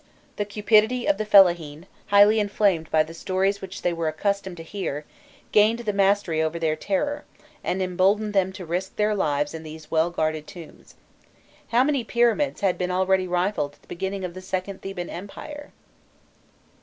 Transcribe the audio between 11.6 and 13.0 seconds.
How many pyramids had been